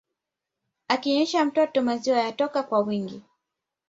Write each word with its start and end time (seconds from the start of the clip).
Akinyonyesha 0.87 1.45
mtoto 1.45 1.81
maziwa 1.81 2.17
yatoke 2.17 2.61
kwa 2.63 2.79
wingi 2.79 3.23